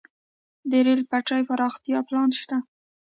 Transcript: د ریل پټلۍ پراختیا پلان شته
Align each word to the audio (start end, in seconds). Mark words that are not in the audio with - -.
د 0.69 0.71
ریل 0.85 1.01
پټلۍ 1.09 1.43
پراختیا 1.49 1.99
پلان 2.07 2.29
شته 2.41 2.57